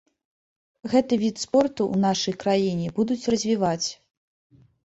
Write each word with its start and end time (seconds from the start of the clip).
Гэты 0.93 1.13
від 1.25 1.35
спорту 1.43 1.81
ў 1.93 2.05
нашай 2.05 2.35
краіне 2.45 2.87
будуць 2.99 3.21
развіваць. 3.35 3.89